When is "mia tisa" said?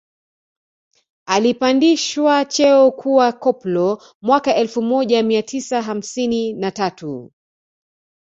5.23-5.81